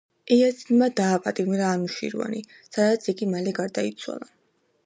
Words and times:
იაზიდმა 0.35 0.87
დააპატიმრა 0.99 1.67
ანუშირვანი, 1.73 2.41
სადაც 2.57 3.09
იგი 3.15 3.31
მალე 3.35 3.55
გარდაიცვალა. 3.63 4.33